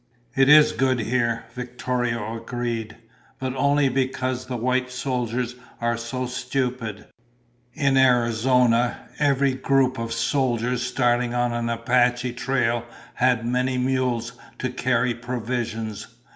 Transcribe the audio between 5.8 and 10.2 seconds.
so stupid. In Arizona, every group of